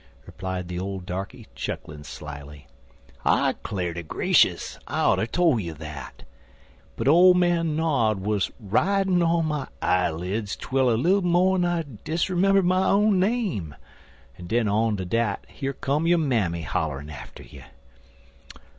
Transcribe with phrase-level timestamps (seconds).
[0.25, 2.65] replied the old darkey, chuckling slyly.
[3.23, 6.23] "I 'clar ter grashus I ought er tole you dat,
[6.95, 11.89] but old man Nod wuz ridin' on my eyeleds 'twel a leetle mo'n I'd a
[12.03, 13.75] dis'member'd my own name,
[14.39, 17.61] en den on to dat here come yo mammy hollerin' atter you.